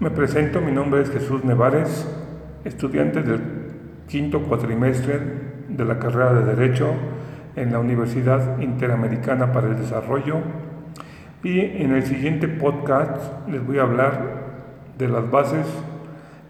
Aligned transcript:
Me 0.00 0.10
presento, 0.10 0.62
mi 0.62 0.72
nombre 0.72 1.02
es 1.02 1.10
Jesús 1.10 1.44
Nevares, 1.44 2.08
estudiante 2.64 3.22
del 3.22 3.42
quinto 4.08 4.40
cuatrimestre 4.40 5.20
de 5.68 5.84
la 5.84 5.98
carrera 5.98 6.32
de 6.32 6.54
Derecho 6.54 6.94
en 7.54 7.70
la 7.70 7.80
Universidad 7.80 8.58
Interamericana 8.60 9.52
para 9.52 9.68
el 9.68 9.76
Desarrollo 9.76 10.38
y 11.44 11.60
en 11.60 11.92
el 11.92 12.02
siguiente 12.04 12.48
podcast 12.48 13.46
les 13.46 13.62
voy 13.62 13.78
a 13.78 13.82
hablar 13.82 14.22
de 14.96 15.06
las 15.06 15.30
bases 15.30 15.66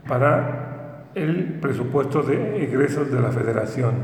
para 0.06 1.06
el 1.16 1.58
presupuesto 1.60 2.22
de 2.22 2.62
egresos 2.62 3.10
de 3.10 3.20
la 3.20 3.32
Federación. 3.32 3.94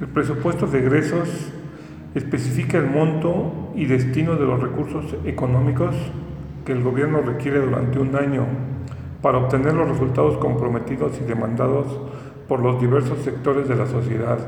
El 0.00 0.08
presupuesto 0.08 0.66
de 0.66 0.80
egresos 0.80 1.52
especifica 2.16 2.78
el 2.78 2.90
monto 2.90 3.70
y 3.76 3.86
destino 3.86 4.34
de 4.34 4.46
los 4.46 4.60
recursos 4.60 5.14
económicos 5.24 5.94
que 6.68 6.74
el 6.74 6.82
gobierno 6.82 7.22
requiere 7.22 7.60
durante 7.60 7.98
un 7.98 8.14
año 8.14 8.44
para 9.22 9.38
obtener 9.38 9.72
los 9.72 9.88
resultados 9.88 10.36
comprometidos 10.36 11.18
y 11.18 11.24
demandados 11.24 11.86
por 12.46 12.60
los 12.60 12.78
diversos 12.78 13.20
sectores 13.20 13.66
de 13.68 13.74
la 13.74 13.86
sociedad. 13.86 14.38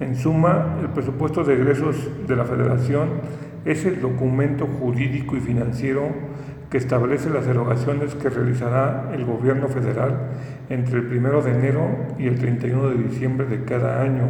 En 0.00 0.16
suma, 0.16 0.78
el 0.80 0.88
presupuesto 0.88 1.44
de 1.44 1.54
egresos 1.54 2.10
de 2.26 2.34
la 2.34 2.46
Federación 2.46 3.10
es 3.64 3.84
el 3.84 4.00
documento 4.00 4.66
jurídico 4.66 5.36
y 5.36 5.40
financiero 5.40 6.08
que 6.68 6.78
establece 6.78 7.30
las 7.30 7.46
erogaciones 7.46 8.16
que 8.16 8.28
realizará 8.28 9.12
el 9.14 9.24
gobierno 9.24 9.68
federal 9.68 10.30
entre 10.68 10.98
el 10.98 11.16
1 11.16 11.42
de 11.42 11.50
enero 11.52 11.86
y 12.18 12.26
el 12.26 12.40
31 12.40 12.88
de 12.88 13.04
diciembre 13.04 13.46
de 13.46 13.64
cada 13.64 14.02
año 14.02 14.24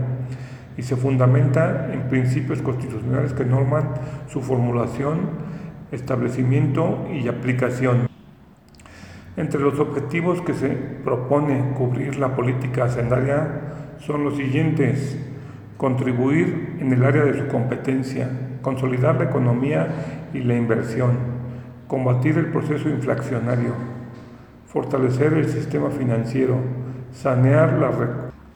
y 0.76 0.82
se 0.82 0.96
fundamenta 0.96 1.94
en 1.94 2.02
principios 2.10 2.60
constitucionales 2.60 3.32
que 3.32 3.46
norman 3.46 3.94
su 4.28 4.42
formulación 4.42 5.51
establecimiento 5.92 7.06
y 7.12 7.28
aplicación. 7.28 8.08
Entre 9.36 9.60
los 9.60 9.78
objetivos 9.78 10.40
que 10.42 10.54
se 10.54 10.70
propone 10.70 11.74
cubrir 11.76 12.18
la 12.18 12.34
política 12.34 12.84
hacendaria 12.84 13.96
son 14.00 14.24
los 14.24 14.36
siguientes. 14.36 15.18
Contribuir 15.76 16.76
en 16.80 16.92
el 16.92 17.04
área 17.04 17.24
de 17.24 17.38
su 17.38 17.48
competencia, 17.48 18.28
consolidar 18.62 19.16
la 19.16 19.24
economía 19.24 19.88
y 20.32 20.40
la 20.40 20.54
inversión, 20.54 21.10
combatir 21.88 22.38
el 22.38 22.46
proceso 22.46 22.88
inflacionario, 22.88 23.74
fortalecer 24.66 25.32
el 25.34 25.48
sistema 25.48 25.90
financiero, 25.90 26.56
sanear, 27.12 27.78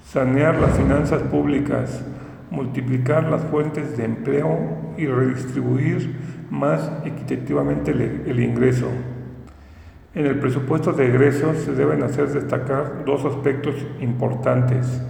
sanear 0.04 0.56
las 0.56 0.76
finanzas 0.76 1.22
públicas, 1.22 2.04
multiplicar 2.50 3.24
las 3.24 3.42
fuentes 3.42 3.96
de 3.96 4.04
empleo 4.04 4.94
y 4.96 5.06
redistribuir 5.06 6.16
más 6.50 6.90
equitativamente 7.04 7.90
el, 7.90 8.40
ingreso. 8.40 8.86
En 10.14 10.26
el 10.26 10.38
presupuesto 10.38 10.92
de 10.92 11.06
egresos 11.06 11.58
se 11.58 11.72
deben 11.72 12.02
hacer 12.02 12.28
destacar 12.28 13.04
dos 13.04 13.24
aspectos 13.24 13.74
importantes. 14.00 15.02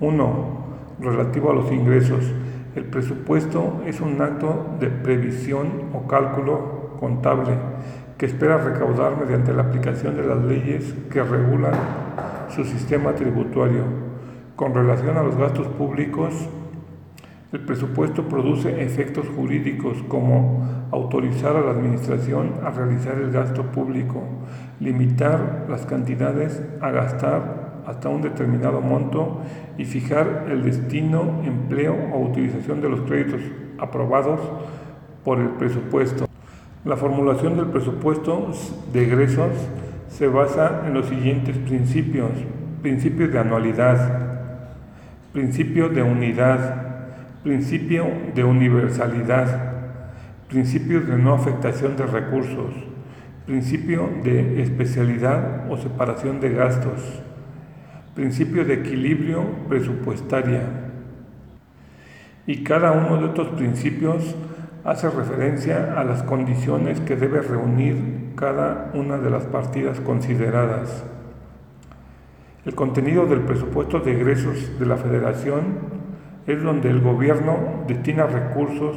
Uno, 0.00 0.62
relativo 1.00 1.50
a 1.50 1.54
los 1.54 1.70
ingresos. 1.72 2.24
El 2.74 2.84
presupuesto 2.84 3.82
es 3.86 4.00
un 4.00 4.20
acto 4.22 4.76
de 4.80 4.88
previsión 4.88 5.90
o 5.92 6.06
cálculo 6.06 6.96
contable 6.98 7.56
que 8.16 8.26
espera 8.26 8.56
recaudar 8.58 9.16
mediante 9.18 9.52
la 9.52 9.62
aplicación 9.62 10.16
de 10.16 10.24
las 10.24 10.42
leyes 10.44 10.94
que 11.10 11.22
regulan 11.22 11.74
su 12.48 12.64
sistema 12.64 13.14
tributario. 13.14 13.82
Con 14.54 14.74
relación 14.74 15.16
a 15.16 15.22
los 15.22 15.36
gastos 15.36 15.66
públicos, 15.66 16.48
el 17.52 17.60
presupuesto 17.60 18.28
produce 18.28 18.82
efectos 18.82 19.26
jurídicos 19.36 19.98
como 20.08 20.86
autorizar 20.90 21.54
a 21.54 21.60
la 21.60 21.72
Administración 21.72 22.54
a 22.64 22.70
realizar 22.70 23.18
el 23.18 23.30
gasto 23.30 23.64
público, 23.64 24.22
limitar 24.80 25.66
las 25.68 25.84
cantidades 25.84 26.62
a 26.80 26.90
gastar 26.90 27.82
hasta 27.86 28.08
un 28.08 28.22
determinado 28.22 28.80
monto 28.80 29.42
y 29.76 29.84
fijar 29.84 30.46
el 30.48 30.62
destino, 30.62 31.42
empleo 31.44 31.94
o 32.14 32.20
utilización 32.20 32.80
de 32.80 32.88
los 32.88 33.02
créditos 33.02 33.40
aprobados 33.78 34.40
por 35.22 35.38
el 35.38 35.50
presupuesto. 35.50 36.26
La 36.86 36.96
formulación 36.96 37.56
del 37.56 37.66
presupuesto 37.66 38.50
de 38.92 39.04
egresos 39.04 39.50
se 40.08 40.26
basa 40.26 40.84
en 40.86 40.94
los 40.94 41.06
siguientes 41.06 41.56
principios. 41.58 42.30
Principio 42.80 43.28
de 43.28 43.38
anualidad, 43.38 44.18
principio 45.32 45.88
de 45.88 46.02
unidad, 46.02 46.91
principio 47.42 48.06
de 48.34 48.44
universalidad, 48.44 49.72
principio 50.48 51.00
de 51.00 51.18
no 51.18 51.34
afectación 51.34 51.96
de 51.96 52.06
recursos, 52.06 52.72
principio 53.46 54.08
de 54.22 54.62
especialidad 54.62 55.68
o 55.68 55.76
separación 55.76 56.40
de 56.40 56.50
gastos, 56.50 57.22
principio 58.14 58.64
de 58.64 58.74
equilibrio 58.74 59.44
presupuestaria. 59.68 60.62
Y 62.46 62.62
cada 62.62 62.92
uno 62.92 63.20
de 63.20 63.28
estos 63.28 63.48
principios 63.48 64.36
hace 64.84 65.10
referencia 65.10 65.94
a 65.96 66.04
las 66.04 66.22
condiciones 66.22 67.00
que 67.00 67.16
debe 67.16 67.40
reunir 67.40 68.32
cada 68.36 68.92
una 68.94 69.18
de 69.18 69.30
las 69.30 69.44
partidas 69.46 69.98
consideradas. 70.00 71.04
El 72.64 72.76
contenido 72.76 73.26
del 73.26 73.40
presupuesto 73.40 73.98
de 73.98 74.12
egresos 74.12 74.78
de 74.78 74.86
la 74.86 74.96
Federación 74.96 75.91
es 76.46 76.62
donde 76.62 76.90
el 76.90 77.00
gobierno 77.00 77.56
destina 77.86 78.26
recursos 78.26 78.96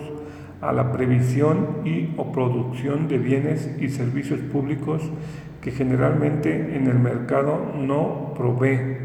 a 0.61 0.71
la 0.71 0.91
previsión 0.91 1.81
y 1.85 2.13
o 2.17 2.31
producción 2.31 3.07
de 3.07 3.17
bienes 3.17 3.77
y 3.79 3.89
servicios 3.89 4.39
públicos 4.39 5.03
que 5.61 5.71
generalmente 5.71 6.75
en 6.75 6.87
el 6.87 6.99
mercado 6.99 7.73
no 7.77 8.33
provee. 8.35 8.97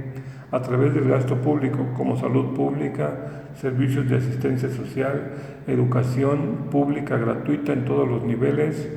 A 0.52 0.62
través 0.62 0.92
del 0.94 1.08
gasto 1.08 1.36
público 1.36 1.86
como 1.96 2.16
salud 2.16 2.54
pública, 2.54 3.44
servicios 3.54 4.08
de 4.08 4.16
asistencia 4.16 4.68
social, 4.68 5.32
educación 5.66 6.68
pública 6.70 7.16
gratuita 7.16 7.72
en 7.72 7.84
todos 7.84 8.08
los 8.08 8.24
niveles, 8.24 8.88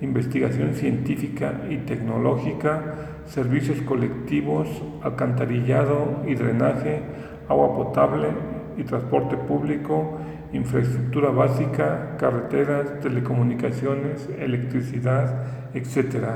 investigación 0.00 0.74
científica 0.74 1.62
y 1.70 1.78
tecnológica, 1.78 3.22
servicios 3.26 3.80
colectivos, 3.82 4.68
alcantarillado 5.02 6.22
y 6.26 6.34
drenaje, 6.34 7.02
agua 7.48 7.74
potable, 7.76 8.28
y 8.76 8.84
transporte 8.84 9.36
público, 9.36 10.18
infraestructura 10.52 11.30
básica, 11.30 12.16
carreteras, 12.18 13.00
telecomunicaciones, 13.00 14.28
electricidad, 14.38 15.44
etc. 15.74 16.26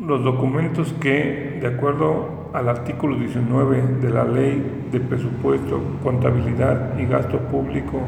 Los 0.00 0.22
documentos 0.22 0.92
que, 1.00 1.58
de 1.60 1.66
acuerdo 1.66 2.50
al 2.52 2.68
artículo 2.68 3.18
19 3.18 4.00
de 4.00 4.10
la 4.10 4.24
Ley 4.24 4.86
de 4.90 5.00
Presupuesto, 5.00 5.80
Contabilidad 6.02 6.98
y 6.98 7.06
Gasto 7.06 7.38
Público, 7.38 8.00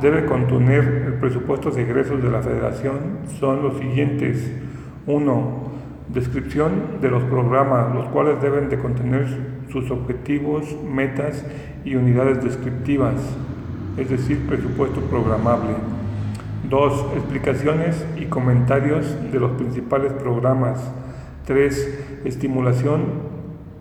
debe 0.00 0.26
contener 0.26 1.04
el 1.06 1.14
presupuesto 1.14 1.70
de 1.70 1.82
egresos 1.82 2.22
de 2.22 2.30
la 2.30 2.40
Federación 2.40 3.18
son 3.38 3.62
los 3.62 3.78
siguientes. 3.78 4.52
1. 5.06 5.69
Descripción 6.12 7.00
de 7.00 7.08
los 7.08 7.22
programas, 7.24 7.94
los 7.94 8.08
cuales 8.08 8.42
deben 8.42 8.68
de 8.68 8.78
contener 8.78 9.28
sus 9.70 9.92
objetivos, 9.92 10.64
metas 10.82 11.46
y 11.84 11.94
unidades 11.94 12.42
descriptivas, 12.42 13.14
es 13.96 14.10
decir, 14.10 14.44
presupuesto 14.48 15.00
programable. 15.02 15.74
2. 16.68 17.06
Explicaciones 17.14 18.04
y 18.16 18.24
comentarios 18.24 19.16
de 19.30 19.38
los 19.38 19.52
principales 19.52 20.12
programas. 20.14 20.80
3. 21.46 22.22
Estimulación, 22.24 23.02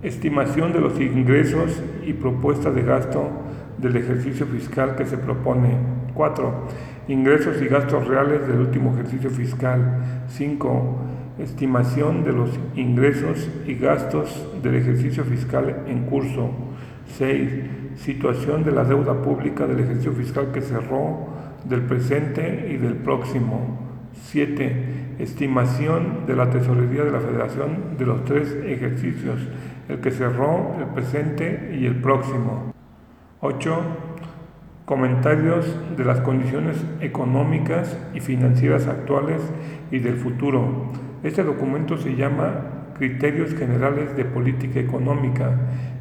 estimación 0.03 0.71
de 0.71 0.81
los 0.81 0.99
ingresos 0.99 1.81
y 2.05 2.13
propuesta 2.13 2.69
de 2.69 2.83
gasto 2.83 3.27
del 3.79 3.95
ejercicio 3.95 4.45
fiscal 4.45 4.95
que 4.95 5.07
se 5.07 5.17
propone. 5.17 5.77
4. 6.13 6.53
Ingresos 7.07 7.59
y 7.59 7.65
gastos 7.65 8.07
reales 8.07 8.47
del 8.47 8.59
último 8.59 8.93
ejercicio 8.93 9.31
fiscal. 9.31 10.25
5 10.27 10.95
Estimación 11.39 12.25
de 12.25 12.33
los 12.33 12.49
ingresos 12.75 13.49
y 13.65 13.75
gastos 13.75 14.45
del 14.61 14.75
ejercicio 14.75 15.23
fiscal 15.23 15.83
en 15.87 16.03
curso. 16.05 16.49
6. 17.17 17.51
Situación 17.95 18.65
de 18.65 18.73
la 18.73 18.83
deuda 18.83 19.21
pública 19.21 19.65
del 19.65 19.79
ejercicio 19.79 20.11
fiscal 20.11 20.51
que 20.51 20.59
cerró, 20.59 21.29
del 21.63 21.83
presente 21.83 22.67
y 22.73 22.75
del 22.75 22.95
próximo. 22.95 23.79
7. 24.25 25.15
Estimación 25.19 26.25
de 26.27 26.35
la 26.35 26.49
tesorería 26.49 27.05
de 27.05 27.11
la 27.11 27.21
Federación 27.21 27.97
de 27.97 28.05
los 28.05 28.25
tres 28.25 28.57
ejercicios, 28.65 29.39
el 29.87 30.01
que 30.01 30.11
cerró, 30.11 30.75
el 30.77 30.87
presente 30.87 31.73
y 31.79 31.85
el 31.85 31.95
próximo. 32.01 32.73
8. 33.39 33.79
Comentarios 34.83 35.73
de 35.95 36.03
las 36.03 36.19
condiciones 36.19 36.83
económicas 36.99 37.97
y 38.13 38.19
financieras 38.19 38.87
actuales 38.87 39.41
y 39.89 39.99
del 39.99 40.17
futuro 40.17 40.91
este 41.23 41.43
documento 41.43 41.97
se 41.97 42.15
llama 42.15 42.93
Criterios 42.97 43.53
Generales 43.53 44.15
de 44.15 44.23
Política 44.23 44.79
Económica 44.79 45.51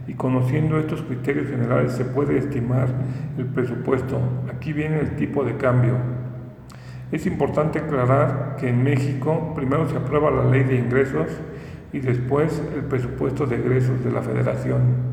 y 0.07 0.15
conociendo 0.15 0.79
estos 0.79 1.03
criterios 1.03 1.49
generales 1.49 1.93
se 1.93 2.05
puede 2.05 2.39
estimar 2.39 2.89
el 3.37 3.47
presupuesto. 3.47 4.21
Aquí 4.55 4.73
viene 4.73 5.01
el 5.01 5.17
tipo 5.17 5.45
de 5.45 5.57
cambio. 5.57 5.95
Es 7.11 7.27
importante 7.27 7.81
aclarar 7.81 8.57
que 8.61 8.69
en 8.69 8.85
México 8.85 9.53
primero 9.57 9.89
se 9.89 9.97
aprueba 9.97 10.31
la 10.31 10.45
ley 10.45 10.63
de 10.63 10.77
ingresos 10.77 11.27
y 11.93 12.01
después 12.01 12.63
el 12.75 12.83
presupuesto 12.83 13.47
de 13.47 13.57
egresos 13.57 14.05
de 14.05 14.13
la 14.13 14.23
federación. 14.23 15.09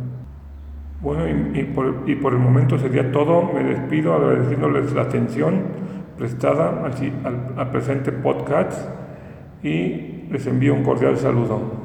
Bueno, 1.01 1.27
y, 1.27 1.63
por, 1.63 2.03
y 2.05 2.15
por 2.15 2.33
el 2.33 2.39
momento 2.39 2.77
sería 2.77 3.11
todo. 3.11 3.51
Me 3.53 3.63
despido 3.63 4.13
agradeciéndoles 4.13 4.93
la 4.93 5.03
atención 5.03 5.61
prestada 6.17 6.83
al, 6.85 7.53
al 7.57 7.71
presente 7.71 8.11
podcast 8.11 9.04
y 9.65 10.27
les 10.31 10.45
envío 10.47 10.73
un 10.73 10.83
cordial 10.83 11.17
saludo. 11.17 11.84